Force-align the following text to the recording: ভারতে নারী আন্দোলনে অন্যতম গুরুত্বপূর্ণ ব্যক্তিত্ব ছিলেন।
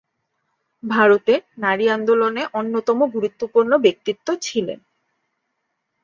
ভারতে 0.83 1.33
নারী 1.57 1.85
আন্দোলনে 1.89 2.43
অন্যতম 2.53 2.99
গুরুত্বপূর্ণ 3.15 3.71
ব্যক্তিত্ব 3.77 4.27
ছিলেন। 4.41 4.79